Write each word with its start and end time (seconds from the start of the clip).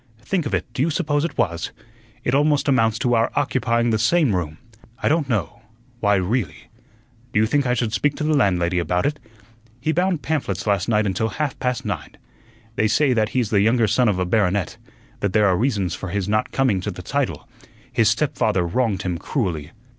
Think 0.23 0.47
of 0.47 0.55
it, 0.55 0.65
do 0.73 0.81
you 0.81 0.89
suppose 0.89 1.23
it 1.23 1.37
was? 1.37 1.71
It 2.23 2.33
almost 2.33 2.67
amounts 2.67 2.97
to 2.97 3.13
our 3.13 3.31
occupying 3.35 3.91
the 3.91 3.99
same 3.99 4.35
room. 4.35 4.57
I 5.03 5.07
don't 5.07 5.29
know 5.29 5.61
why, 5.99 6.15
really 6.15 6.71
do 7.31 7.39
you 7.39 7.45
think 7.45 7.67
I 7.67 7.75
should 7.75 7.93
speak 7.93 8.15
to 8.15 8.23
the 8.23 8.35
landlady 8.35 8.79
about 8.79 9.05
it? 9.05 9.19
He 9.79 9.91
bound 9.91 10.23
pamphlets 10.23 10.65
last 10.65 10.89
night 10.89 11.05
until 11.05 11.29
half 11.29 11.59
past 11.59 11.85
nine. 11.85 12.17
They 12.77 12.87
say 12.87 13.13
that 13.13 13.29
he's 13.29 13.51
the 13.51 13.61
younger 13.61 13.85
son 13.85 14.09
of 14.09 14.17
a 14.17 14.25
baronet; 14.25 14.77
that 15.19 15.33
there 15.33 15.45
are 15.45 15.55
reasons 15.55 15.93
for 15.93 16.09
his 16.09 16.27
not 16.27 16.51
coming 16.51 16.81
to 16.81 16.89
the 16.89 17.03
title; 17.03 17.47
his 17.93 18.09
stepfather 18.09 18.65
wronged 18.65 19.03
him 19.03 19.19
cruelly." 19.19 19.69